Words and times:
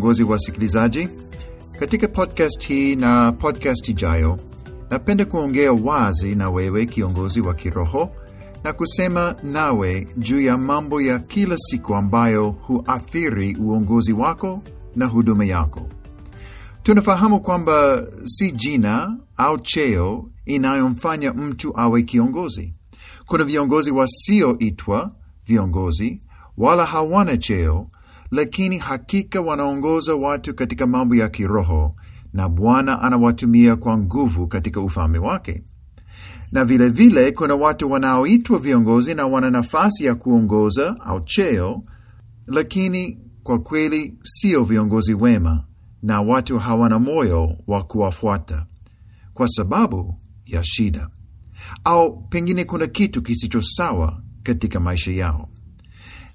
Viongozi 0.00 0.22
wasikilizaji. 0.24 1.08
Katika 1.78 2.08
podcast 2.08 2.66
hii 2.68 2.96
na 2.96 3.32
podcast 3.32 3.88
ijayo, 3.88 4.38
napenda 4.90 5.24
kuongea 5.24 5.72
wazi 5.72 6.34
na 6.34 6.50
wewe 6.50 6.86
kiongozi 6.86 7.40
wa 7.40 7.54
kiroho 7.54 8.10
na 8.64 8.72
kusema 8.72 9.34
nawe 9.42 10.08
juu 10.16 10.40
ya 10.40 10.58
mambo 10.58 11.00
ya 11.02 11.18
kila 11.18 11.56
siku 11.58 11.94
ambayo 11.94 12.48
huathiri 12.50 13.56
uongozi 13.56 14.12
wako 14.12 14.62
na 14.96 15.06
huduma 15.06 15.44
yako. 15.44 15.86
Tunafahamu 16.82 17.40
kwamba 17.40 18.06
si 18.24 18.52
jina 18.52 19.16
au 19.36 19.58
cheo 19.58 20.30
inayomfanya 20.46 21.32
mtu 21.32 21.80
awe 21.80 22.02
kiongozi. 22.02 22.72
Kuna 23.26 23.44
viongozi 23.44 23.90
wasioitwa 23.90 25.12
viongozi 25.46 26.20
wala 26.58 26.84
hawana 26.86 27.36
cheo, 27.36 27.86
lakini 28.30 28.78
hakika 28.78 29.40
wanaongoza 29.40 30.14
watu 30.14 30.54
katika 30.54 30.86
mambo 30.86 31.14
ya 31.14 31.28
kiroho, 31.28 31.94
na 32.32 32.48
Bwana 32.48 33.02
anawatumia 33.02 33.76
kwa 33.76 33.98
nguvu 33.98 34.46
katika 34.46 34.80
ufalme 34.80 35.18
wake. 35.18 35.62
Na 36.52 36.64
vilevile 36.64 37.08
vile, 37.20 37.32
kuna 37.32 37.54
watu 37.54 37.90
wanaoitwa 37.90 38.58
viongozi 38.58 39.14
na 39.14 39.26
wana 39.26 39.50
nafasi 39.50 40.04
ya 40.04 40.14
kuongoza 40.14 40.96
au 41.00 41.20
cheo, 41.20 41.82
lakini 42.46 43.18
kwa 43.42 43.58
kweli 43.58 44.14
sio 44.22 44.64
viongozi 44.64 45.14
wema, 45.14 45.64
na 46.02 46.20
watu 46.20 46.58
hawana 46.58 46.98
moyo 46.98 47.56
wa 47.66 47.82
kuwafuata 47.84 48.66
kwa 49.34 49.48
sababu 49.48 50.20
ya 50.46 50.64
shida, 50.64 51.08
au 51.84 52.22
pengine 52.28 52.64
kuna 52.64 52.86
kitu 52.86 53.22
kisicho 53.22 53.62
sawa 53.62 54.22
katika 54.42 54.80
maisha 54.80 55.10
yao. 55.12 55.48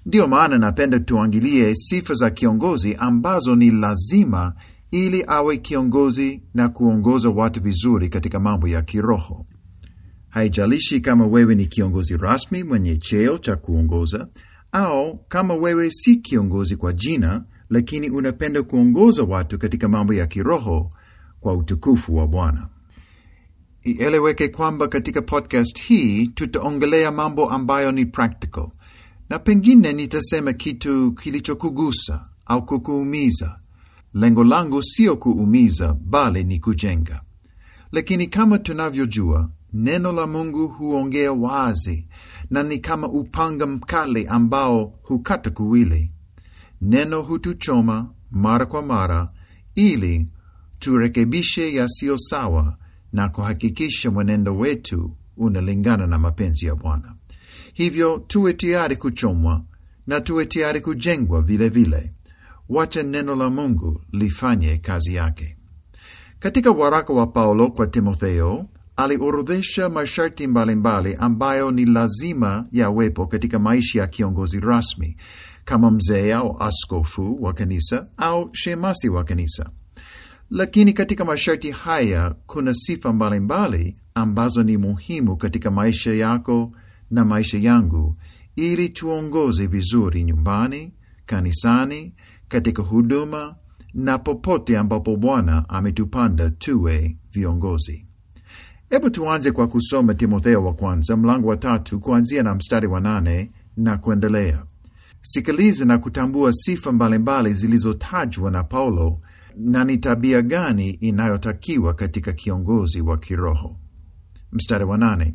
Ndiyo 0.06 0.28
maana 0.28 0.58
napenda 0.58 1.00
tuangilie 1.00 1.74
sifa 1.74 2.14
za 2.14 2.30
kiongozi 2.30 2.94
ambazo 2.94 3.56
ni 3.56 3.70
lazima 3.70 4.54
ili 4.90 5.24
awe 5.26 5.56
kiongozi 5.56 6.42
na 6.54 6.68
kuongoza 6.68 7.30
watu 7.30 7.60
vizuri 7.62 8.08
katika 8.08 8.40
mambo 8.40 8.68
ya 8.68 8.82
kiroho. 8.82 9.46
Haijalishi 10.28 11.00
kama 11.00 11.26
wewe 11.26 11.54
ni 11.54 11.66
kiongozi 11.66 12.16
rasmi 12.16 12.64
mwenye 12.64 12.96
cheo 12.96 13.38
cha 13.38 13.56
kuongoza 13.56 14.28
au 14.72 15.18
kama 15.28 15.54
wewe 15.54 15.90
si 15.90 16.16
kiongozi 16.16 16.76
kwa 16.76 16.92
jina, 16.92 17.44
lakini 17.70 18.10
unapenda 18.10 18.62
kuongoza 18.62 19.22
watu 19.22 19.58
katika 19.58 19.88
mambo 19.88 20.14
ya 20.14 20.26
kiroho 20.26 20.90
kwa 21.40 21.54
utukufu 21.54 22.16
wa 22.16 22.26
Bwana. 22.28 22.68
Ieleweke 23.82 24.48
kwamba 24.48 24.88
katika 24.88 25.22
podcast 25.22 25.82
hii 25.82 26.26
tutaongelea 26.26 27.12
mambo 27.12 27.50
ambayo 27.50 27.92
ni 27.92 28.06
practical 28.06 28.68
na 29.28 29.38
pengine 29.38 29.92
nitasema 29.92 30.52
kitu 30.52 31.12
kilichokugusa 31.12 32.28
au 32.46 32.66
kukuumiza. 32.66 33.58
Lengo 34.14 34.44
langu 34.44 34.82
sio 34.82 35.16
kuumiza, 35.16 35.94
bali 35.94 36.44
ni 36.44 36.60
kujenga. 36.60 37.20
Lakini 37.92 38.26
kama 38.26 38.58
tunavyojua, 38.58 39.50
neno 39.72 40.12
la 40.12 40.26
Mungu 40.26 40.68
huongea 40.68 41.32
wazi 41.32 42.08
na 42.50 42.62
ni 42.62 42.78
kama 42.78 43.08
upanga 43.08 43.66
mkali 43.66 44.26
ambao 44.26 44.92
hukata 45.02 45.50
kuwili. 45.50 46.10
Neno 46.80 47.22
hutuchoma 47.22 48.10
mara 48.30 48.66
kwa 48.66 48.82
mara 48.82 49.30
ili 49.74 50.26
turekebishe 50.78 51.74
yasiyo 51.74 52.18
sawa 52.18 52.76
na 53.12 53.28
kuhakikisha 53.28 54.10
mwenendo 54.10 54.56
wetu 54.56 55.16
unalingana 55.36 56.06
na 56.06 56.18
mapenzi 56.18 56.66
ya 56.66 56.74
Bwana. 56.74 57.14
Hivyo 57.76 58.18
tuwe 58.26 58.52
tayari 58.52 58.96
kuchomwa 58.96 59.62
na 60.06 60.20
tuwe 60.20 60.46
tayari 60.46 60.80
kujengwa 60.80 61.42
vilevile. 61.42 62.10
Wacha 62.68 63.02
neno 63.02 63.34
la 63.36 63.50
Mungu 63.50 64.00
lifanye 64.12 64.76
kazi 64.76 65.14
yake. 65.14 65.56
Katika 66.38 66.70
waraka 66.70 67.12
wa 67.12 67.26
Paulo 67.26 67.70
kwa 67.70 67.86
Timotheo 67.86 68.64
aliorodhesha 68.96 69.88
masharti 69.88 70.46
mbalimbali 70.46 71.14
ambayo 71.18 71.70
ni 71.70 71.84
lazima 71.84 72.66
yawepo 72.72 73.26
katika 73.26 73.58
maisha 73.58 74.00
ya 74.00 74.06
kiongozi 74.06 74.60
rasmi 74.60 75.16
kama 75.64 75.90
mzee 75.90 76.32
au 76.32 76.56
askofu 76.62 77.38
wa 77.42 77.52
kanisa 77.52 78.06
au 78.16 78.50
shemasi 78.52 79.08
wa 79.08 79.24
kanisa. 79.24 79.70
Lakini 80.50 80.92
katika 80.92 81.24
masharti 81.24 81.70
haya 81.70 82.34
kuna 82.46 82.74
sifa 82.74 83.12
mbalimbali 83.12 83.96
ambazo 84.14 84.62
ni 84.62 84.76
muhimu 84.76 85.36
katika 85.36 85.70
maisha 85.70 86.12
yako 86.14 86.72
na 87.10 87.24
maisha 87.24 87.58
yangu 87.58 88.16
ili 88.56 88.88
tuongoze 88.88 89.66
vizuri 89.66 90.22
nyumbani, 90.24 90.92
kanisani, 91.26 92.14
katika 92.48 92.82
huduma 92.82 93.56
na 93.94 94.18
popote 94.18 94.78
ambapo 94.78 95.16
Bwana 95.16 95.68
ametupanda 95.68 96.50
tuwe 96.50 97.16
viongozi. 97.32 98.06
Hebu 98.90 99.10
tuanze 99.10 99.52
kwa 99.52 99.66
kusoma 99.68 100.14
Timotheo 100.14 100.64
wa 100.64 100.74
kwanza 100.74 101.16
mlango 101.16 101.48
wa 101.48 101.56
tatu 101.56 102.00
kuanzia 102.00 102.42
na 102.42 102.54
mstari 102.54 102.86
wa 102.86 103.00
nane 103.00 103.50
na 103.76 103.96
kuendelea. 103.96 104.64
Sikiliza 105.22 105.84
na 105.84 105.98
kutambua 105.98 106.52
sifa 106.52 106.92
mbalimbali 106.92 107.52
zilizotajwa 107.54 108.50
na 108.50 108.64
Paulo 108.64 109.20
na 109.56 109.84
ni 109.84 109.98
tabia 109.98 110.42
gani 110.42 110.90
inayotakiwa 110.90 111.94
katika 111.94 112.32
kiongozi 112.32 113.00
wa 113.00 113.18
kiroho. 113.18 113.76
Mstari 114.52 114.84
wa 114.84 114.98
nane. 114.98 115.34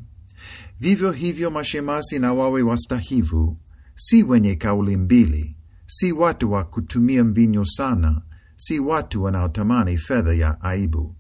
Vivyo 0.80 1.12
hivyo 1.12 1.52
mashemasi 1.52 2.20
na 2.20 2.34
wawe 2.34 2.62
wastahivu, 2.62 3.58
si 3.96 4.24
wenye 4.24 4.56
kauli 4.56 4.98
mbili, 4.98 5.58
si 5.88 6.12
watu 6.12 6.52
wa 6.52 6.64
kutumia 6.64 7.24
mvinyo 7.24 7.66
sana, 7.66 8.22
si 8.56 8.80
watu 8.80 9.24
wanaotamani 9.24 9.98
fedha 9.98 10.34
ya 10.34 10.62
aibu, 10.62 11.16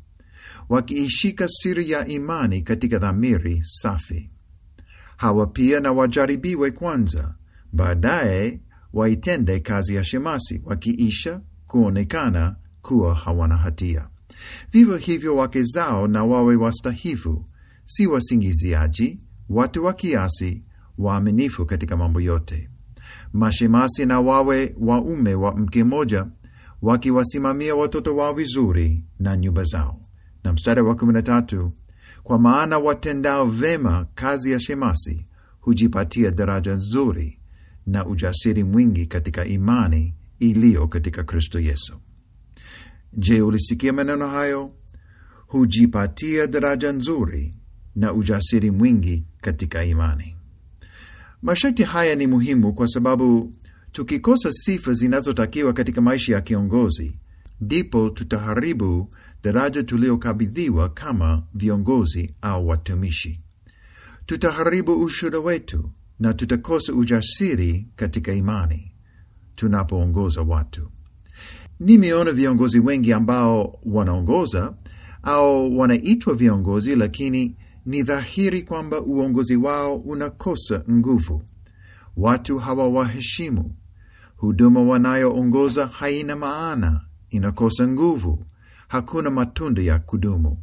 wakiishika 0.69 1.47
siri 1.47 1.91
ya 1.91 2.07
imani 2.07 2.61
katika 2.61 2.99
dhamiri 2.99 3.61
safi. 3.63 4.29
Hawa 5.17 5.47
pia 5.47 5.79
na 5.79 5.91
wajaribiwe 5.91 6.71
kwanza, 6.71 7.35
baadaye 7.73 8.61
waitende 8.93 9.59
kazi 9.59 9.95
ya 9.95 10.03
shemasi, 10.03 10.61
wakiisha 10.65 11.41
kuonekana 11.67 12.55
kuwa 12.81 13.15
hawana 13.15 13.57
hatia. 13.57 14.07
Vivyo 14.71 14.97
hivyo 14.97 15.35
wake 15.35 15.63
zao 15.63 16.07
na 16.07 16.23
wawe 16.23 16.55
wastahivu, 16.55 17.45
si 17.93 18.07
wasingiziaji 18.07 19.19
watu 19.49 19.85
wa 19.85 19.93
kiasi, 19.93 20.63
waaminifu 20.97 21.65
katika 21.65 21.97
mambo 21.97 22.21
yote. 22.21 22.69
Mashemasi 23.33 24.05
na 24.05 24.19
wawe 24.21 24.75
waume 24.79 25.35
wa 25.35 25.55
mke 25.57 25.83
mmoja, 25.83 26.27
wakiwasimamia 26.81 27.75
watoto 27.75 28.15
wao 28.15 28.33
vizuri 28.33 29.05
na 29.19 29.37
nyumba 29.37 29.63
zao. 29.63 30.01
Na 30.43 30.53
mstari 30.53 30.81
wa 30.81 30.95
kumi 30.95 31.13
na 31.13 31.21
tatu, 31.21 31.71
kwa 32.23 32.39
maana 32.39 32.79
watendao 32.79 33.45
vema 33.45 34.07
kazi 34.15 34.51
ya 34.51 34.59
shemasi 34.59 35.25
hujipatia 35.59 36.31
daraja 36.31 36.73
nzuri 36.73 37.39
na 37.85 38.05
ujasiri 38.05 38.63
mwingi 38.63 39.05
katika 39.05 39.45
imani 39.45 40.15
iliyo 40.39 40.87
katika 40.87 41.23
Kristo 41.23 41.59
Yesu. 41.59 41.93
Je, 43.13 43.41
ulisikia 43.41 43.93
maneno 43.93 44.27
hayo? 44.27 44.71
Hujipatia 45.47 46.47
daraja 46.47 46.91
nzuri 46.91 47.55
na 47.95 48.13
ujasiri 48.13 48.71
mwingi 48.71 49.23
katika 49.41 49.83
imani. 49.85 50.35
Masharti 51.41 51.83
haya 51.83 52.15
ni 52.15 52.27
muhimu 52.27 52.73
kwa 52.73 52.87
sababu 52.87 53.53
tukikosa 53.91 54.51
sifa 54.51 54.93
zinazotakiwa 54.93 55.73
katika 55.73 56.01
maisha 56.01 56.33
ya 56.33 56.41
kiongozi, 56.41 57.19
ndipo 57.61 58.09
tutaharibu 58.09 59.13
daraja 59.43 59.83
tuliokabidhiwa 59.83 60.89
kama 60.89 61.43
viongozi 61.53 62.35
au 62.41 62.67
watumishi. 62.67 63.39
Tutaharibu 64.25 65.03
ushuhuda 65.03 65.39
wetu 65.39 65.91
na 66.19 66.33
tutakosa 66.33 66.93
ujasiri 66.93 67.87
katika 67.95 68.33
imani 68.33 68.91
tunapoongoza 69.55 70.41
watu. 70.41 70.89
Nimeona 71.79 72.31
viongozi 72.31 72.79
wengi 72.79 73.13
ambao 73.13 73.79
wanaongoza 73.85 74.73
au 75.23 75.79
wanaitwa 75.79 76.33
viongozi, 76.35 76.95
lakini 76.95 77.55
ni 77.85 78.03
dhahiri 78.03 78.61
kwamba 78.61 79.01
uongozi 79.01 79.55
wao 79.55 79.95
unakosa 79.95 80.83
nguvu. 80.91 81.43
Watu 82.17 82.57
hawawaheshimu. 82.59 83.75
Huduma 84.37 84.81
wanayoongoza 84.83 85.87
haina 85.87 86.35
maana, 86.35 87.01
inakosa 87.29 87.87
nguvu, 87.87 88.45
hakuna 88.87 89.29
matunda 89.29 89.81
ya 89.81 89.99
kudumu. 89.99 90.57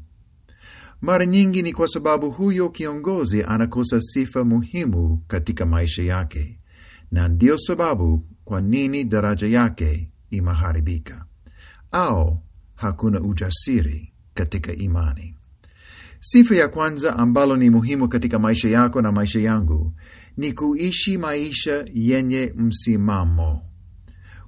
Mara 1.00 1.26
nyingi 1.26 1.62
ni 1.62 1.72
kwa 1.72 1.88
sababu 1.88 2.30
huyo 2.30 2.68
kiongozi 2.68 3.42
anakosa 3.44 4.00
sifa 4.00 4.44
muhimu 4.44 5.22
katika 5.28 5.66
maisha 5.66 6.02
yake, 6.02 6.58
na 7.12 7.28
ndiyo 7.28 7.58
sababu 7.58 8.24
kwa 8.44 8.60
nini 8.60 9.04
daraja 9.04 9.46
yake 9.46 10.10
imeharibika, 10.30 11.24
au 11.92 12.38
hakuna 12.74 13.20
ujasiri 13.20 14.12
katika 14.34 14.72
imani. 14.72 15.34
Sifa 16.20 16.56
ya 16.56 16.68
kwanza 16.68 17.18
ambalo 17.18 17.56
ni 17.56 17.70
muhimu 17.70 18.08
katika 18.08 18.38
maisha 18.38 18.68
yako 18.68 19.02
na 19.02 19.12
maisha 19.12 19.40
yangu 19.40 19.92
ni 20.36 20.52
kuishi 20.52 21.18
maisha 21.18 21.84
yenye 21.94 22.52
msimamo. 22.56 23.62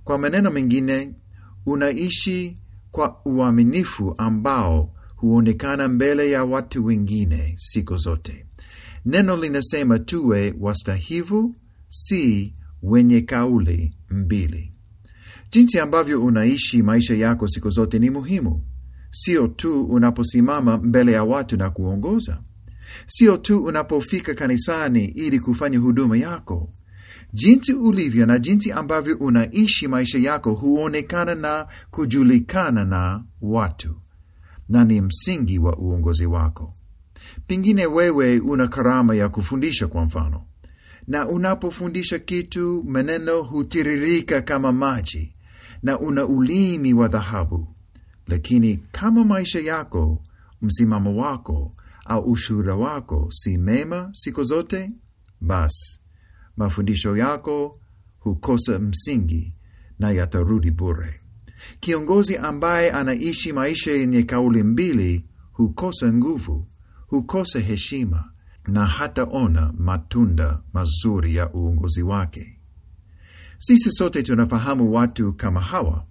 Kwa 0.04 0.18
maneno 0.18 0.50
mengine, 0.50 1.14
unaishi 1.66 2.56
kwa 2.90 3.20
uaminifu 3.24 4.14
ambao 4.18 4.92
huonekana 5.16 5.88
mbele 5.88 6.30
ya 6.30 6.44
watu 6.44 6.84
wengine 6.84 7.54
siku 7.56 7.96
zote. 7.96 8.46
Neno 9.04 9.36
linasema 9.36 9.98
tuwe 9.98 10.54
wastahivu, 10.60 11.56
si 11.88 12.52
wenye 12.82 13.20
kauli 13.20 13.94
mbili. 14.10 14.72
Jinsi 15.52 15.78
ambavyo 15.80 16.22
unaishi 16.24 16.82
maisha 16.82 17.14
yako 17.14 17.48
siku 17.48 17.70
zote 17.70 17.98
ni 17.98 18.10
muhimu, 18.10 18.62
sio 19.10 19.48
tu 19.48 19.84
unaposimama 19.84 20.76
mbele 20.76 21.12
ya 21.12 21.24
watu 21.24 21.56
na 21.56 21.70
kuongoza, 21.70 22.42
sio 23.06 23.36
tu 23.36 23.64
unapofika 23.64 24.34
kanisani 24.34 25.04
ili 25.04 25.40
kufanya 25.40 25.78
huduma 25.78 26.16
yako. 26.16 26.72
Jinsi 27.32 27.72
ulivyo 27.72 28.26
na 28.26 28.38
jinsi 28.38 28.72
ambavyo 28.72 29.16
unaishi 29.16 29.88
maisha 29.88 30.18
yako 30.18 30.52
huonekana 30.54 31.34
na 31.34 31.66
kujulikana 31.90 32.84
na 32.84 33.24
watu, 33.40 33.96
na 34.68 34.84
ni 34.84 35.00
msingi 35.00 35.58
wa 35.58 35.76
uongozi 35.78 36.26
wako. 36.26 36.74
Pengine 37.46 37.86
wewe 37.86 38.40
una 38.40 38.68
karama 38.68 39.14
ya 39.14 39.28
kufundisha 39.28 39.86
kwa 39.86 40.04
mfano, 40.04 40.46
na 41.06 41.28
unapofundisha 41.28 42.18
kitu 42.18 42.84
maneno 42.88 43.42
hutiririka 43.42 44.40
kama 44.40 44.72
maji, 44.72 45.34
na 45.82 45.98
una 45.98 46.26
ulimi 46.26 46.94
wa 46.94 47.08
dhahabu. 47.08 47.68
Lakini 48.30 48.76
kama 48.92 49.24
maisha 49.24 49.60
yako, 49.60 50.22
msimamo 50.62 51.16
wako 51.22 51.74
au 52.04 52.30
ushuhuda 52.30 52.74
wako 52.74 53.28
si 53.30 53.58
mema 53.58 54.10
siku 54.12 54.44
zote, 54.44 54.90
basi 55.40 56.00
mafundisho 56.56 57.16
yako 57.16 57.80
hukosa 58.18 58.78
msingi 58.78 59.54
na 59.98 60.10
yatarudi 60.10 60.70
bure. 60.70 61.20
Kiongozi 61.80 62.36
ambaye 62.36 62.90
anaishi 62.90 63.52
maisha 63.52 63.90
yenye 63.90 64.22
kauli 64.22 64.62
mbili 64.62 65.24
hukosa 65.52 66.12
nguvu, 66.12 66.66
hukosa 67.06 67.60
heshima 67.60 68.24
na 68.66 68.86
hataona 68.86 69.72
matunda 69.78 70.62
mazuri 70.72 71.34
ya 71.34 71.52
uongozi 71.52 72.02
wake. 72.02 72.58
Sisi 73.58 73.92
sote 73.92 74.22
tunafahamu 74.22 74.92
watu 74.92 75.32
kama 75.32 75.60
hawa. 75.60 76.06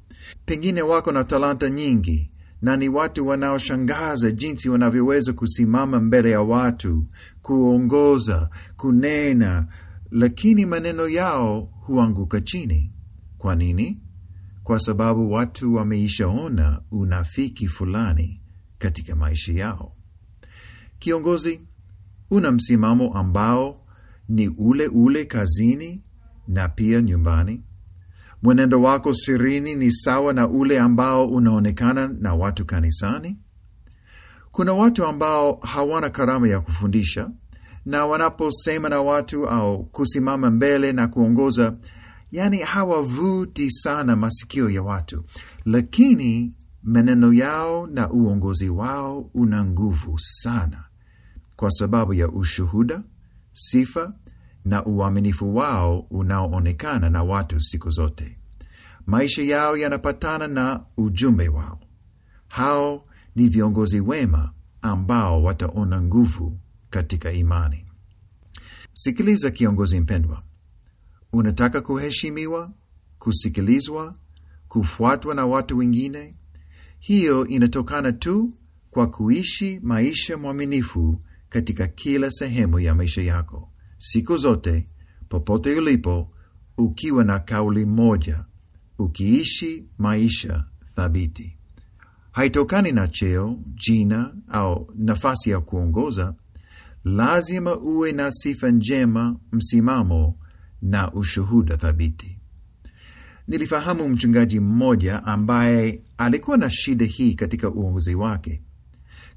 Pengine 0.46 0.82
wako 0.82 1.12
na 1.12 1.24
talanta 1.24 1.70
nyingi 1.70 2.32
na 2.62 2.78
ni 2.78 2.90
watu 2.90 3.28
wanaoshangaza 3.28 4.32
jinsi 4.32 4.70
wanavyoweza 4.70 5.34
kusimama 5.34 6.00
mbele 6.00 6.30
ya 6.32 6.42
watu, 6.42 7.06
kuongoza, 7.42 8.50
kunena, 8.78 9.68
lakini 10.12 10.66
maneno 10.66 11.08
yao 11.10 11.60
huanguka 11.60 12.42
chini. 12.42 12.94
Kwa 13.38 13.56
nini? 13.56 14.02
Kwa 14.64 14.80
sababu 14.80 15.32
watu 15.32 15.76
wameishaona 15.76 16.82
unafiki 16.92 17.68
fulani 17.68 18.42
katika 18.78 19.16
maisha 19.16 19.54
yao. 19.54 19.96
Kiongozi, 21.00 21.62
una 22.32 22.52
msimamo 22.52 23.14
ambao 23.18 23.86
ni 24.30 24.48
ule 24.48 24.88
ule 24.88 25.26
kazini 25.26 26.04
na 26.48 26.70
pia 26.70 27.02
nyumbani. 27.02 27.64
Mwenendo 28.42 28.82
wako 28.82 29.14
sirini 29.14 29.76
ni 29.76 29.92
sawa 29.92 30.34
na 30.34 30.48
ule 30.48 30.80
ambao 30.80 31.26
unaonekana 31.28 32.08
na 32.08 32.34
watu 32.36 32.66
kanisani. 32.66 33.38
Kuna 34.52 34.74
watu 34.74 35.06
ambao 35.06 35.60
hawana 35.62 36.10
karama 36.10 36.48
ya 36.48 36.60
kufundisha, 36.60 37.32
na 37.86 38.06
wanaposema 38.06 38.90
na 38.90 39.02
watu 39.02 39.48
au 39.50 39.86
kusimama 39.86 40.50
mbele 40.52 40.92
na 40.94 41.08
kuongoza, 41.08 41.78
yani 42.32 42.58
hawavuti 42.58 43.72
sana 43.72 44.16
masikio 44.16 44.70
ya 44.70 44.84
watu, 44.84 45.24
lakini 45.66 46.54
maneno 46.84 47.34
yao 47.34 47.88
na 47.88 48.10
uongozi 48.12 48.70
wao 48.70 49.30
una 49.34 49.66
nguvu 49.66 50.20
sana 50.20 50.84
kwa 51.56 51.72
sababu 51.72 52.14
ya 52.14 52.30
ushuhuda, 52.30 53.04
sifa 53.54 54.14
na 54.66 54.86
uaminifu 54.86 55.56
wao 55.56 56.00
unaoonekana 56.00 57.10
na 57.10 57.24
watu 57.24 57.62
siku 57.62 57.90
zote. 57.90 58.38
Maisha 59.06 59.42
yao 59.42 59.78
yanapatana 59.78 60.48
na 60.48 60.84
ujumbe 60.98 61.50
wao. 61.50 61.80
Hao 62.48 63.06
ni 63.36 63.48
viongozi 63.48 64.00
wema 64.00 64.54
ambao 64.82 65.44
wataona 65.44 66.02
nguvu 66.02 66.60
katika 66.90 67.32
imani. 67.32 67.86
Sikiliza 68.94 69.52
kiongozi 69.52 70.00
mpendwa, 70.00 70.44
unataka 71.34 71.82
kuheshimiwa, 71.82 72.72
kusikilizwa, 73.20 74.14
kufuatwa 74.68 75.36
na 75.36 75.46
watu 75.46 75.78
wengine? 75.78 76.36
Hiyo 77.00 77.48
inatokana 77.48 78.12
tu 78.12 78.54
kwa 78.92 79.08
kuishi 79.08 79.80
maisha 79.84 80.38
mwaminifu 80.38 81.20
katika 81.50 81.88
kila 81.88 82.32
sehemu 82.32 82.80
ya 82.80 82.96
maisha 82.96 83.22
yako, 83.22 83.70
siku 84.00 84.38
zote, 84.38 84.86
popote 85.30 85.76
ulipo, 85.76 86.32
ukiwa 86.78 87.24
na 87.24 87.40
kauli 87.40 87.86
moja, 87.86 88.44
ukiishi 89.00 89.86
maisha 89.98 90.64
thabiti. 90.96 91.58
Haitokani 92.32 92.92
na 92.92 93.08
cheo, 93.08 93.60
jina 93.68 94.34
au 94.48 94.92
nafasi 94.96 95.50
ya 95.50 95.60
kuongoza. 95.60 96.34
Lazima 97.04 97.78
uwe 97.78 98.12
na 98.12 98.32
sifa 98.32 98.70
njema, 98.72 99.36
msimamo 99.52 100.36
na 100.82 101.12
ushuhuda 101.14 101.78
thabiti. 101.78 102.38
Nilifahamu 103.48 104.10
mchungaji 104.10 104.60
mmoja 104.60 105.24
ambaye 105.24 106.02
alikuwa 106.18 106.58
na 106.58 106.70
shida 106.72 107.06
hii 107.06 107.34
katika 107.34 107.70
uongozi 107.70 108.16
wake 108.16 108.62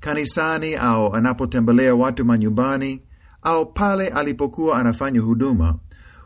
kanisani 0.03 0.75
au 0.75 1.15
anapotembelea 1.15 1.95
watu 1.95 2.25
manyumbani 2.25 3.03
au 3.43 3.67
pale 3.67 4.09
alipokuwa 4.09 4.79
anafanya 4.79 5.21
huduma. 5.21 5.79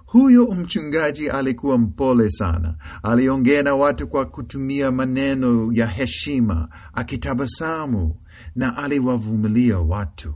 Huyo 0.07 0.47
mchungaji 0.47 1.29
alikuwa 1.31 1.79
mpole 1.79 2.31
sana, 2.31 2.75
aliongea 3.03 3.63
na 3.63 3.75
watu 3.75 4.09
kwa 4.09 4.25
kutumia 4.25 4.93
maneno 4.93 5.69
ya 5.73 5.87
heshima, 5.87 6.69
akitabasamu 6.95 8.17
na 8.57 8.77
aliwavumilia 8.77 9.79
watu. 9.79 10.35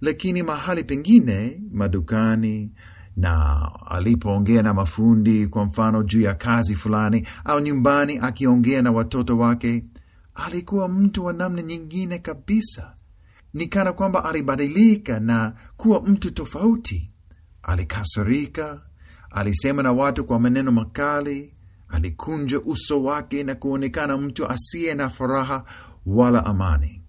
Lakini 0.00 0.42
mahali 0.42 0.84
pengine, 0.84 1.62
madukani 1.72 2.72
na 3.16 3.70
alipoongea 3.90 4.62
na 4.62 4.74
mafundi, 4.74 5.46
kwa 5.46 5.64
mfano 5.64 6.02
juu 6.02 6.20
ya 6.20 6.34
kazi 6.34 6.74
fulani, 6.76 7.26
au 7.44 7.60
nyumbani 7.60 8.18
akiongea 8.18 8.82
na 8.82 8.92
watoto 8.92 9.38
wake, 9.38 9.84
alikuwa 10.34 10.88
mtu 10.88 11.24
wa 11.24 11.32
namna 11.32 11.62
nyingine 11.62 12.18
kabisa. 12.18 12.92
Ni 13.54 13.66
kana 13.66 13.92
kwamba 13.92 14.24
alibadilika 14.24 15.20
na 15.20 15.54
kuwa 15.76 16.02
mtu 16.02 16.30
tofauti. 16.30 17.10
Alikasirika, 17.62 18.82
alisema 19.30 19.82
na 19.82 19.92
watu 19.92 20.24
kwa 20.24 20.40
maneno 20.40 20.72
makali, 20.72 21.54
alikunja 21.88 22.60
uso 22.60 23.02
wake 23.02 23.44
na 23.44 23.54
kuonekana 23.54 24.16
mtu 24.16 24.46
asiye 24.48 24.94
na 24.94 25.10
furaha 25.10 25.64
wala 26.06 26.46
amani. 26.46 27.02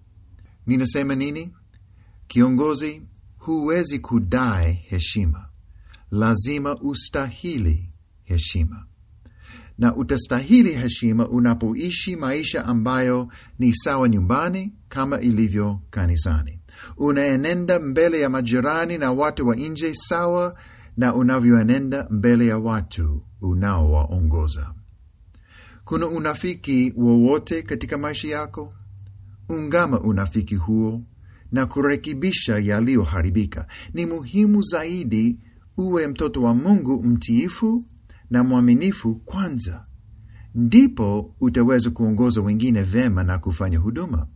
Ninasema 0.68 1.16
nini? 1.16 1.54
Kiongozi, 2.28 3.02
huwezi 3.38 4.00
kudai 4.00 4.74
heshima, 4.74 5.46
lazima 6.12 6.80
ustahili 6.82 7.90
heshima 8.24 8.86
na 9.78 9.96
utastahili 9.96 10.72
heshima 10.72 11.28
unapoishi 11.30 12.16
maisha 12.16 12.66
ambayo 12.66 13.28
ni 13.60 13.76
sawa 13.76 14.10
nyumbani 14.10 14.74
kama 14.90 15.20
ilivyo 15.22 15.80
kanisani. 15.90 16.60
Unaenenda 16.98 17.80
mbele 17.80 18.22
ya 18.22 18.30
majirani 18.30 18.98
na 18.98 19.12
watu 19.12 19.48
wa 19.48 19.56
nje 19.56 19.94
sawa 19.96 20.56
na 20.98 21.16
unavyoenenda 21.16 22.08
mbele 22.10 22.48
ya 22.48 22.58
watu 22.58 23.24
unaowaongoza. 23.42 24.74
Kuna 25.86 26.08
unafiki 26.08 26.94
wowote 26.98 27.62
katika 27.62 27.98
maisha 27.98 28.28
yako? 28.28 28.74
Ungama 29.50 30.00
unafiki 30.02 30.56
huo 30.56 31.02
na 31.52 31.66
kurekebisha 31.66 32.60
yaliyoharibika. 32.60 33.68
Ni 33.94 34.06
muhimu 34.06 34.62
zaidi 34.62 35.38
uwe 35.78 36.08
mtoto 36.08 36.42
wa 36.44 36.54
Mungu 36.56 37.04
mtiifu 37.04 37.84
na 38.30 38.44
mwaminifu 38.44 39.16
kwanza, 39.16 39.86
ndipo 40.56 41.36
utaweza 41.42 41.90
kuongoza 41.90 42.42
wengine 42.42 42.82
vema 42.84 43.24
na 43.24 43.38
kufanya 43.40 43.78
huduma. 43.80 44.28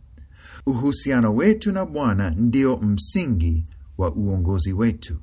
Uhusiano 0.66 1.34
wetu 1.34 1.72
na 1.72 1.86
Bwana 1.86 2.30
ndio 2.30 2.76
msingi 2.76 3.64
wa 3.98 4.14
uongozi 4.14 4.72
wetu. 4.72 5.18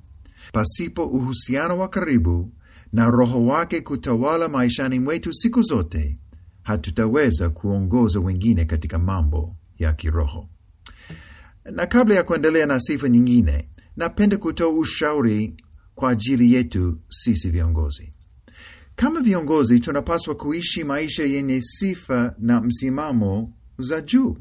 Pasipo 0.52 1.06
uhusiano 1.06 1.78
wa 1.78 1.88
karibu 1.88 2.52
na 2.94 3.10
Roho 3.12 3.46
wake 3.46 3.82
kutawala 3.82 4.50
maishani 4.50 5.00
mwetu 5.00 5.34
siku 5.34 5.62
zote, 5.62 6.18
hatutaweza 6.64 7.50
kuongoza 7.50 8.20
wengine 8.20 8.66
katika 8.66 9.00
mambo 9.00 9.56
ya 9.80 9.94
kiroho. 9.94 10.50
Na 11.72 11.86
kabla 11.86 12.16
ya 12.16 12.24
kuendelea 12.24 12.66
na 12.66 12.80
sifa 12.80 13.10
nyingine, 13.10 13.70
napenda 13.98 14.38
kutoa 14.38 14.70
ushauri 14.70 15.56
kwa 15.96 16.10
ajili 16.10 16.54
yetu 16.54 17.00
sisi 17.10 17.50
viongozi. 17.50 18.12
Kama 18.96 19.22
viongozi, 19.22 19.80
tunapaswa 19.80 20.36
kuishi 20.36 20.84
maisha 20.84 21.24
yenye 21.24 21.62
sifa 21.62 22.36
na 22.40 22.62
msimamo 22.62 23.54
za 23.78 24.02
juu. 24.02 24.38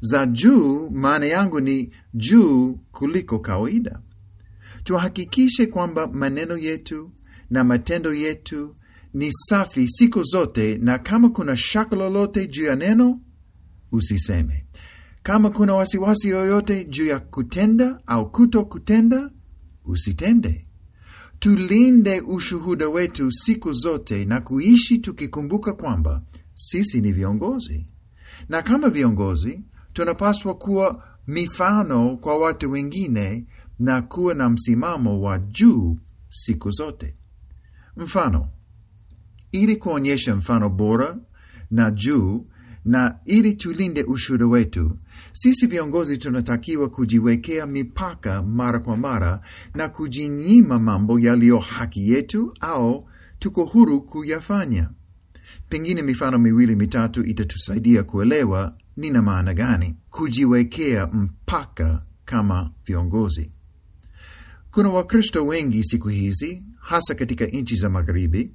Za 0.00 0.26
juu 0.26 0.90
maana 0.90 1.26
yangu 1.26 1.60
ni 1.60 1.92
juu 2.14 2.74
kuliko 2.92 3.38
kawaida. 3.38 4.00
Tuhakikishe 4.84 5.66
kwamba 5.66 6.06
maneno 6.06 6.56
yetu 6.58 7.10
na 7.50 7.64
matendo 7.64 8.14
yetu 8.14 8.76
ni 9.14 9.32
safi 9.32 9.88
siku 9.88 10.22
zote, 10.24 10.78
na 10.78 10.98
kama 10.98 11.28
kuna 11.30 11.56
shaka 11.56 11.96
lolote 11.96 12.46
juu 12.46 12.64
ya 12.64 12.76
neno, 12.76 13.20
usiseme. 13.92 14.66
Kama 15.22 15.50
kuna 15.50 15.74
wasiwasi 15.74 16.28
yoyote 16.28 16.84
juu 16.84 17.06
ya 17.06 17.18
kutenda 17.18 18.00
au 18.06 18.30
kuto 18.32 18.64
kutenda, 18.64 19.30
usitende. 19.84 20.67
Tulinde 21.38 22.20
ushuhuda 22.20 22.88
wetu 22.88 23.32
siku 23.32 23.72
zote 23.72 24.24
na 24.24 24.40
kuishi 24.40 24.98
tukikumbuka 24.98 25.72
kwamba 25.72 26.22
sisi 26.54 27.00
ni 27.00 27.12
viongozi, 27.12 27.86
na 28.48 28.62
kama 28.62 28.90
viongozi 28.90 29.60
tunapaswa 29.92 30.54
kuwa 30.54 31.04
mifano 31.26 32.16
kwa 32.16 32.38
watu 32.38 32.70
wengine 32.70 33.44
na 33.78 34.02
kuwa 34.02 34.34
na 34.34 34.48
msimamo 34.50 35.20
wa 35.20 35.38
juu 35.38 35.98
siku 36.28 36.70
zote. 36.70 37.14
Mfano, 37.96 38.48
ili 39.52 39.76
kuonyesha 39.76 40.36
mfano 40.36 40.68
bora 40.70 41.18
na 41.70 41.90
juu 41.90 42.46
na 42.88 43.18
ili 43.24 43.52
tulinde 43.54 44.02
ushuru 44.02 44.50
wetu, 44.50 44.98
sisi 45.32 45.66
viongozi 45.66 46.18
tunatakiwa 46.18 46.88
kujiwekea 46.88 47.66
mipaka 47.66 48.42
mara 48.42 48.78
kwa 48.78 48.96
mara 48.96 49.40
na 49.74 49.88
kujinyima 49.88 50.78
mambo 50.78 51.18
yaliyo 51.20 51.58
haki 51.58 52.10
yetu 52.10 52.54
au 52.60 53.08
tuko 53.38 53.64
huru 53.64 54.02
kuyafanya. 54.02 54.90
Pengine 55.68 56.02
mifano 56.02 56.38
miwili 56.38 56.76
mitatu 56.76 57.24
itatusaidia 57.24 58.02
kuelewa 58.02 58.76
nina 58.96 59.22
maana 59.22 59.54
gani 59.54 59.96
kujiwekea 60.10 61.06
mpaka 61.06 62.02
kama 62.24 62.70
viongozi. 62.86 63.50
Kuna 64.70 64.88
Wakristo 64.88 65.46
wengi 65.46 65.84
siku 65.84 66.08
hizi, 66.08 66.62
hasa 66.80 67.14
katika 67.14 67.46
nchi 67.46 67.76
za 67.76 67.90
Magharibi, 67.90 68.50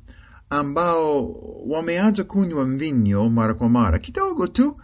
ambao 0.60 1.32
wameanza 1.68 2.24
kunywa 2.24 2.66
mvinyo 2.66 3.30
mara 3.30 3.54
kwa 3.54 3.70
mara 3.70 4.00
kidogo 4.00 4.48
tu. 4.48 4.76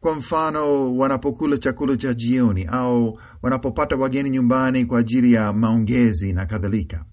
Kwa 0.00 0.14
mfano, 0.14 0.96
wanapokula 0.96 1.58
chakula 1.58 1.96
cha 1.96 2.14
jioni 2.14 2.64
au 2.64 3.18
wanapopata 3.42 3.96
wageni 3.96 4.30
nyumbani 4.30 4.84
kwa 4.84 4.98
ajili 4.98 5.32
ya 5.32 5.52
maongezi 5.52 6.32
na 6.32 6.46
kadhalika. 6.46 7.04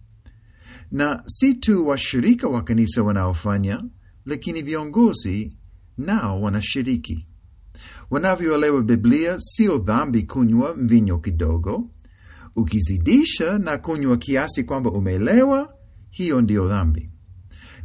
Na 0.91 1.23
si 1.25 1.53
tu 1.53 1.87
washirika 1.87 2.47
wa 2.47 2.61
kanisa 2.61 3.03
wanaofanya, 3.03 3.83
lakini 4.25 4.61
viongozi 4.61 5.57
nao 5.97 6.41
wanashiriki. 6.41 7.27
Wanavyoelewa 8.09 8.81
Biblia, 8.81 9.35
sio 9.39 9.77
dhambi 9.77 10.23
kunywa 10.23 10.75
mvinyo 10.75 11.17
kidogo. 11.17 11.89
Ukizidisha 12.55 13.59
na 13.59 13.77
kunywa 13.77 14.17
kiasi 14.17 14.63
kwamba 14.63 14.91
umeelewa, 14.91 15.73
hiyo 16.09 16.41
ndiyo 16.41 16.67
dhambi. 16.67 17.09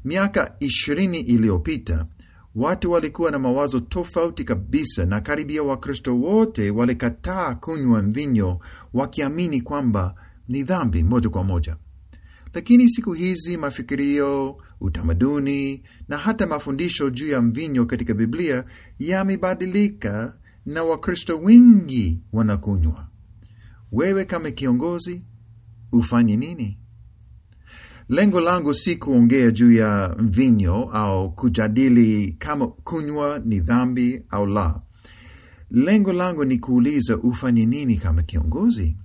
Miaka 0.05 0.57
ishirini 0.61 1.21
iliyopita 1.21 2.07
watu 2.55 2.91
walikuwa 2.93 3.31
na 3.31 3.39
mawazo 3.39 3.81
tofauti 3.81 4.45
kabisa, 4.45 5.05
na 5.07 5.21
karibia 5.21 5.63
Wakristo 5.63 6.17
wote 6.19 6.71
walikataa 6.71 7.55
kunywa 7.55 8.03
mvinyo 8.03 8.59
wakiamini 8.95 9.61
kwamba 9.61 10.15
ni 10.49 10.63
dhambi 10.63 11.03
moja 11.03 11.29
kwa 11.31 11.45
moja. 11.45 11.77
Lakini 12.55 12.89
siku 12.91 13.13
hizi 13.13 13.57
mafikirio, 13.57 14.57
utamaduni 14.81 15.83
na 16.09 16.19
hata 16.19 16.47
mafundisho 16.47 17.11
juu 17.11 17.29
ya 17.29 17.43
mvinyo 17.43 17.87
katika 17.87 18.15
Biblia 18.15 18.65
yamebadilika 18.99 20.37
na 20.67 20.85
Wakristo 20.85 21.39
wengi 21.39 22.21
wanakunywa. 22.33 23.09
Wewe 23.93 24.25
kama 24.25 24.51
kiongozi 24.51 25.23
ufanye 25.93 26.37
nini? 26.37 26.79
Lengo 28.09 28.41
langu 28.41 28.75
si 28.75 28.97
kuongea 28.97 29.51
juu 29.51 29.73
ya 29.73 30.17
mvinyo 30.19 30.75
au 30.75 31.35
kujadili 31.35 32.33
kama 32.39 32.67
kunywa 32.67 33.39
ni 33.45 33.61
dhambi 33.61 34.23
au 34.31 34.47
la. 34.47 34.81
Lengo 35.71 36.13
langu 36.13 36.45
ni 36.45 36.59
kuuliza 36.59 37.19
ufanye 37.19 37.67
nini 37.67 37.97
kama 37.97 38.23
kiongozi? 38.23 38.97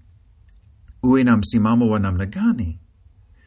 Uwe 1.03 1.24
na 1.24 1.38
msimamo 1.38 1.89
wa 1.89 2.00
namna 2.00 2.25
gani? 2.25 2.79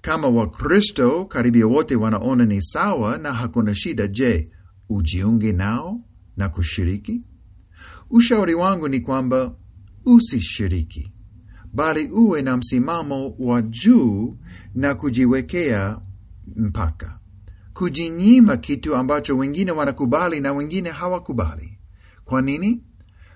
Kama 0.00 0.28
Wakristo 0.28 1.24
karibia 1.24 1.66
wote 1.66 1.96
wanaona 1.96 2.44
ni 2.44 2.62
sawa 2.62 3.18
na 3.18 3.32
hakuna 3.32 3.74
shida, 3.74 4.06
je, 4.06 4.50
ujiunge 4.88 5.52
nao 5.52 6.00
na 6.36 6.48
kushiriki? 6.48 7.24
Ushauri 8.10 8.54
wangu 8.54 8.88
ni 8.88 9.00
kwamba 9.00 9.54
usishiriki, 10.04 11.12
bali 11.72 12.08
uwe 12.10 12.42
na 12.42 12.56
msimamo 12.56 13.34
wa 13.38 13.62
juu 13.62 14.38
na 14.74 14.94
kujiwekea 14.94 15.98
mpaka, 16.56 17.18
kujinyima 17.74 18.56
kitu 18.56 18.96
ambacho 18.96 19.36
wengine 19.36 19.72
wanakubali 19.72 20.40
na 20.40 20.52
wengine 20.52 20.90
hawakubali. 20.90 21.78
Kwa 22.24 22.42
nini? 22.42 22.82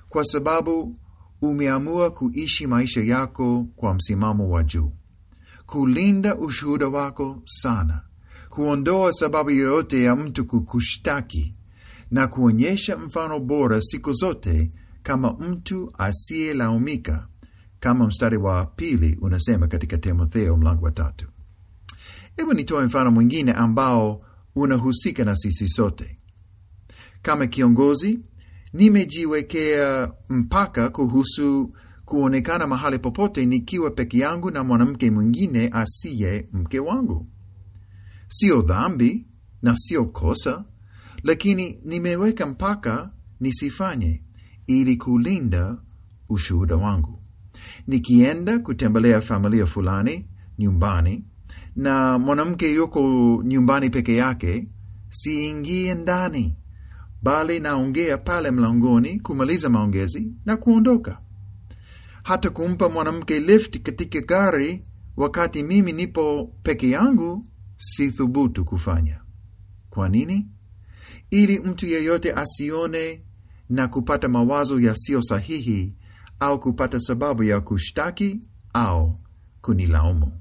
Kwa 0.09 0.25
sababu 0.25 0.97
umeamua 1.43 2.11
kuishi 2.11 2.67
maisha 2.67 3.01
yako 3.01 3.67
kwa 3.77 3.95
msimamo 3.95 4.51
wa 4.51 4.63
juu, 4.65 4.93
kulinda 5.67 6.37
ushuhuda 6.37 6.89
wako 6.89 7.43
sana, 7.45 8.01
kuondoa 8.49 9.13
sababu 9.13 9.51
yoyote 9.51 10.03
ya 10.03 10.17
mtu 10.17 10.45
kukushtaki 10.47 11.55
na 12.11 12.27
kuonyesha 12.27 12.97
mfano 12.97 13.39
bora 13.41 13.83
siku 13.83 14.13
zote 14.13 14.71
kama 15.03 15.33
mtu 15.33 15.93
asiyelaumika 15.99 17.29
kama 17.87 18.07
mstari 18.07 18.37
wa 18.37 18.65
pili 18.67 19.19
unasema 19.21 19.69
katika 19.69 19.99
Timotheo 19.99 20.57
mlango 20.57 20.85
wa 20.85 20.91
tatu. 20.91 21.27
Hebu 22.37 22.55
nitoe 22.55 22.85
mfano 22.85 23.11
mwingine 23.11 23.53
ambao 23.53 24.23
unahusika 24.55 25.25
na 25.25 25.37
sisi 25.37 25.69
sote. 25.69 26.19
Kama 27.23 27.47
kiongozi, 27.47 28.19
nimejiwekea 28.73 30.13
mpaka 30.29 30.89
kuhusu 30.89 31.75
kuonekana 32.05 32.67
mahali 32.67 32.99
popote 32.99 33.47
nikiwa 33.47 33.91
peke 33.91 34.19
yangu 34.19 34.51
na 34.51 34.65
mwanamke 34.65 35.11
mwingine 35.11 35.69
asiye 35.73 36.49
mke 36.53 36.79
wangu. 36.81 37.29
Sio 38.29 38.63
dhambi 38.63 39.27
na 39.63 39.77
sio 39.77 40.05
kosa, 40.05 40.65
lakini 41.23 41.81
nimeweka 41.85 42.47
mpaka 42.47 43.11
nisifanye 43.41 44.23
ili 44.67 44.97
kulinda 44.97 45.79
ushuhuda 46.29 46.77
wangu. 46.77 47.23
Nikienda 47.87 48.59
kutembelea 48.59 49.21
familia 49.21 49.67
fulani 49.67 50.27
nyumbani 50.59 51.25
na 51.77 52.19
mwanamke 52.19 52.75
yuko 52.75 53.01
nyumbani 53.45 53.91
peke 53.91 54.17
yake, 54.17 54.69
siingie 55.11 55.95
ndani, 55.95 56.57
bali 57.23 57.61
naongea 57.61 58.19
pale 58.19 58.51
mlangoni 58.51 59.21
kumaliza 59.21 59.69
maongezi 59.69 60.33
na 60.45 60.57
kuondoka. 60.57 61.19
Hata 62.23 62.51
kumpa 62.51 62.89
mwanamke 62.89 63.41
lift 63.41 63.79
katika 63.83 64.21
gari 64.21 64.85
wakati 65.17 65.63
mimi 65.63 65.93
nipo 65.93 66.53
peke 66.63 66.91
yangu, 66.91 67.47
si 67.77 68.11
thubutu 68.13 68.65
kufanya. 68.65 69.21
Kwa 69.91 70.09
nini? 70.09 70.47
Ili 71.31 71.59
mtu 71.59 71.87
yeyote 71.87 72.33
asione 72.33 73.23
na 73.69 73.89
kupata 73.89 74.29
mawazo 74.29 74.81
yasiyo 74.81 75.23
sahihi 75.23 75.95
au 76.41 76.61
kupata 76.61 77.01
sababu 77.01 77.43
ya 77.45 77.61
kushtaki 77.61 78.41
au 78.73 79.17
kunilaumu. 79.61 80.33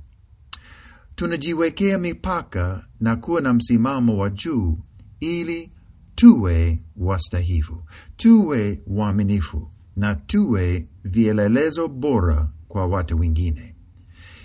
Tunajiwekea 1.16 1.98
mipaka 1.98 2.86
na 3.00 3.16
kuwa 3.16 3.42
na 3.42 3.54
msimamo 3.54 4.18
wa 4.18 4.30
juu 4.30 4.78
ili 5.20 5.72
tuwe 6.16 6.84
wastahivu, 6.98 7.84
tuwe 8.18 8.82
waaminifu 8.88 9.72
na 9.96 10.16
tuwe 10.16 10.90
vielelezo 11.04 11.88
bora 11.88 12.50
kwa 12.68 12.86
watu 12.86 13.20
wengine. 13.20 13.75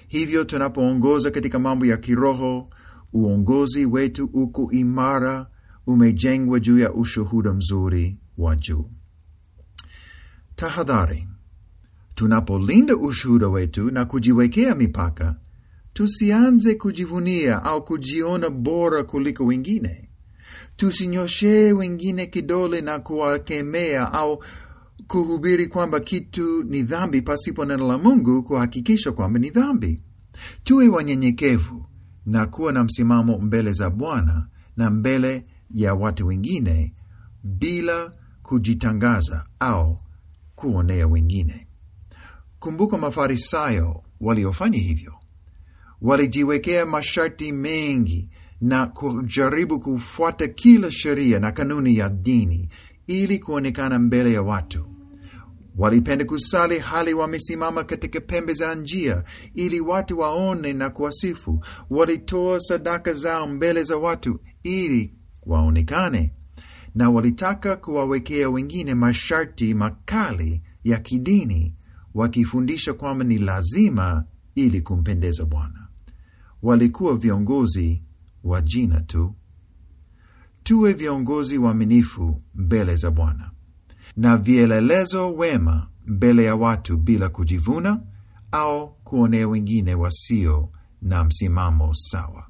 Hivyo 0.09 0.45
tunapoongoza 0.45 1.31
katika 1.31 1.59
mambo 1.59 1.87
ya 1.87 1.97
kiroho, 1.97 2.71
uongozi 3.13 3.87
wetu 3.87 4.25
uko 4.33 4.73
imara, 4.73 5.47
umejengwa 5.87 6.61
juu 6.61 6.79
ya 6.79 6.93
ushuhuda 6.95 7.53
mzuri 7.53 8.19
wa 8.39 8.57
juu. 8.57 8.91
Tahadhari: 10.57 11.29
tunapolinda 12.21 12.97
ushuhuda 12.97 13.49
wetu 13.49 13.91
na 13.91 14.05
kujiwekea 14.05 14.75
mipaka, 14.75 15.37
tusianze 15.93 16.75
kujivunia 16.75 17.63
au 17.63 17.85
kujiona 17.85 18.51
bora 18.51 19.03
kuliko 19.03 19.45
wengine. 19.45 20.09
Tusinyoshee 20.77 21.73
wengine 21.73 22.27
kidole 22.27 22.81
na 22.81 22.99
kuwakemea 22.99 24.13
au 24.13 24.45
kuhubiri 25.07 25.67
kwamba 25.69 26.01
kitu 26.01 26.63
ni 26.63 26.83
dhambi 26.83 27.23
pasipo 27.23 27.65
neno 27.65 27.89
la 27.89 27.99
Mungu 27.99 28.43
kuhakikisha 28.43 29.13
kwamba 29.13 29.39
ni 29.39 29.51
dhambi. 29.51 30.03
Tuwe 30.65 30.89
wanyenyekevu 30.89 31.87
na 32.27 32.47
kuwa 32.47 32.73
na 32.73 32.85
msimamo 32.85 33.39
mbele 33.39 33.73
za 33.73 33.91
Bwana 33.91 34.47
na 34.77 34.91
mbele 34.91 35.45
ya 35.71 35.95
watu 35.95 36.27
wengine 36.27 36.95
bila 37.45 38.13
kujitangaza 38.43 39.47
au 39.61 39.99
kuonea 40.55 41.07
wengine. 41.07 41.67
Kumbuka 42.61 42.99
Mafarisayo 42.99 44.03
waliofanya 44.21 44.79
hivyo, 44.79 45.15
walijiwekea 46.03 46.87
masharti 46.87 47.53
mengi 47.53 48.29
na 48.61 48.87
kujaribu 48.87 49.81
kufuata 49.81 50.49
kila 50.49 50.91
sheria 50.93 51.39
na 51.39 51.53
kanuni 51.53 51.97
ya 51.97 52.09
dini 52.09 52.69
ili 53.07 53.39
kuonekana 53.39 53.99
mbele 53.99 54.33
ya 54.33 54.43
watu. 54.43 54.87
Walipenda 55.77 56.25
kusali 56.25 56.79
hali 56.79 57.15
wamesimama 57.15 57.85
katika 57.85 58.21
pembe 58.21 58.55
za 58.55 58.75
njia 58.75 59.23
ili 59.55 59.81
watu 59.81 60.19
waone 60.19 60.73
na 60.73 60.91
kuwasifu. 60.91 61.65
Walitoa 61.91 62.61
sadaka 62.61 63.13
zao 63.13 63.47
mbele 63.49 63.83
za 63.83 63.97
watu 63.97 64.41
ili 64.63 65.15
waonekane, 65.47 66.33
na 66.95 67.11
walitaka 67.11 67.77
kuwawekea 67.77 68.51
wengine 68.51 68.95
masharti 68.95 69.75
makali 69.75 70.63
ya 70.85 70.99
kidini, 70.99 71.75
wakifundisha 72.15 72.93
kwamba 72.93 73.25
ni 73.25 73.39
lazima 73.39 74.25
ili 74.55 74.81
kumpendeza 74.81 75.45
Bwana. 75.45 75.89
Walikuwa 76.63 77.17
viongozi 77.17 78.03
wa 78.45 78.61
jina 78.61 79.01
tu. 79.01 79.35
Tuwe 80.63 80.93
viongozi 80.93 81.59
waaminifu 81.59 82.43
mbele 82.55 82.97
za 82.97 83.11
Bwana 83.11 83.51
na 84.17 84.37
vielelezo 84.37 85.35
wema 85.35 85.89
mbele 86.07 86.45
ya 86.45 86.57
watu 86.57 86.97
bila 86.97 87.29
kujivuna 87.29 88.01
au 88.53 88.89
kuonea 89.05 89.49
wengine 89.49 89.95
wasio 89.95 90.69
na 91.03 91.25
msimamo 91.25 91.95
sawa. 91.95 92.47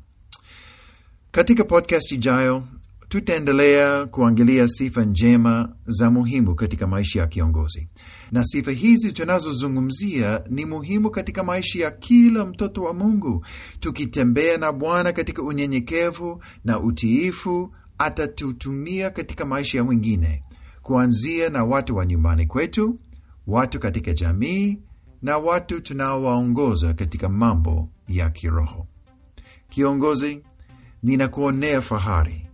Katika 1.31 1.65
podcast 1.65 2.13
ijayo 2.13 2.65
tutaendelea 3.11 4.07
kuangalia 4.07 4.69
sifa 4.69 5.05
njema 5.05 5.77
za 5.87 6.11
muhimu 6.11 6.55
katika 6.55 6.87
maisha 6.87 7.21
ya 7.21 7.27
kiongozi, 7.27 7.89
na 8.33 8.45
sifa 8.45 8.71
hizi 8.71 9.13
tunazozungumzia 9.13 10.43
ni 10.51 10.65
muhimu 10.65 11.11
katika 11.11 11.43
maisha 11.45 11.79
ya 11.85 11.91
kila 11.91 12.45
mtoto 12.45 12.83
wa 12.83 12.95
Mungu. 12.95 13.45
Tukitembea 13.81 14.59
na 14.59 14.73
Bwana 14.73 15.13
katika 15.13 15.43
unyenyekevu 15.43 16.43
na 16.65 16.81
utiifu, 16.81 17.75
atatutumia 17.99 19.11
katika 19.11 19.45
maisha 19.45 19.79
ya 19.79 19.85
wengine, 19.85 20.43
kuanzia 20.83 21.49
na 21.49 21.65
watu 21.65 21.97
wa 21.97 22.07
nyumbani 22.07 22.47
kwetu, 22.47 22.99
watu 23.47 23.81
katika 23.81 24.13
jamii 24.13 24.79
na 25.23 25.39
watu 25.39 25.81
tunaowaongoza 25.81 26.95
katika 26.95 27.29
mambo 27.29 27.89
ya 28.09 28.31
kiroho. 28.31 28.87
Kiongozi, 29.69 30.43
ninakuonea 31.03 31.83
fahari. 31.83 32.50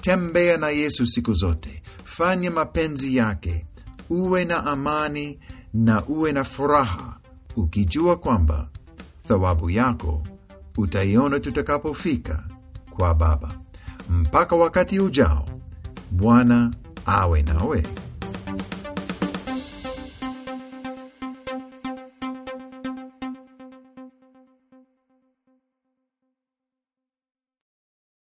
Tembea 0.00 0.56
na 0.56 0.68
Yesu 0.70 1.06
siku 1.06 1.32
zote, 1.34 1.82
fanya 2.04 2.50
mapenzi 2.50 3.16
yake, 3.16 3.66
uwe 4.10 4.44
na 4.44 4.66
amani 4.66 5.38
na 5.74 6.04
uwe 6.06 6.32
na 6.32 6.44
furaha, 6.44 7.16
ukijua 7.56 8.16
kwamba 8.16 8.68
thawabu 9.28 9.70
yako 9.70 10.22
utaiona 10.76 11.40
tutakapofika 11.40 12.44
kwa 12.90 13.14
Baba. 13.14 13.54
Mpaka 14.10 14.56
wakati 14.56 15.00
ujao, 15.00 15.46
Bwana 16.10 16.70
awe 17.06 17.42
nawe. 17.42 17.82